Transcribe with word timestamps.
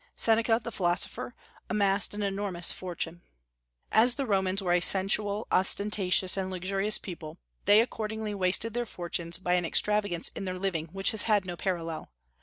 Seneca, 0.15 0.59
the 0.63 0.71
philosopher, 0.71 1.35
amassed 1.69 2.15
an 2.15 2.23
enormous 2.23 2.71
fortune. 2.71 3.21
As 3.91 4.15
the 4.15 4.25
Romans 4.25 4.63
were 4.63 4.71
a 4.73 4.79
sensual, 4.81 5.45
ostentatious, 5.51 6.37
and 6.37 6.49
luxurious 6.49 6.97
people, 6.97 7.37
they 7.65 7.81
accordingly 7.81 8.33
wasted 8.33 8.73
their 8.73 8.87
fortunes 8.87 9.37
by 9.37 9.53
an 9.53 9.63
extravagance 9.63 10.29
in 10.29 10.45
their 10.45 10.57
living 10.57 10.87
which 10.87 11.11
has 11.11 11.21
had 11.29 11.45
no 11.45 11.55
parallel. 11.55 12.11